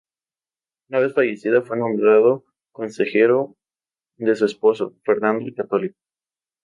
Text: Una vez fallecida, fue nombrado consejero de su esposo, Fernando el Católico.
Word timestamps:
Una 0.89 0.97
vez 0.97 1.13
fallecida, 1.13 1.61
fue 1.61 1.77
nombrado 1.77 2.43
consejero 2.71 3.55
de 4.17 4.33
su 4.35 4.45
esposo, 4.45 4.95
Fernando 5.05 5.45
el 5.45 5.53
Católico. 5.53 5.99